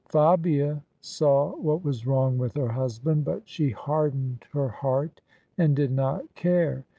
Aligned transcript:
Fabia 0.09 0.81
saw 0.99 1.55
what 1.57 1.83
was 1.83 2.07
wrong 2.07 2.39
with 2.39 2.55
her 2.55 2.69
husband; 2.69 3.23
but 3.23 3.43
she 3.47 3.69
hardened 3.69 4.43
her 4.51 4.67
heart 4.69 5.21
and 5.59 5.75
did 5.75 5.91
not 5.91 6.33
care. 6.33 6.85